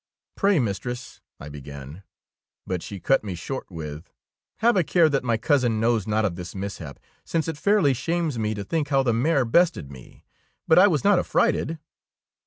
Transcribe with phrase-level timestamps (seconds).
[0.35, 2.01] ''Pray, mistress," I began;
[2.65, 4.11] but she cut me short with,
[4.61, 8.39] —"Have a care that my cousin knows not of this mishap, since it fairly shames
[8.39, 10.23] me to think how the mare bested me.
[10.67, 11.77] But I was not affrighted.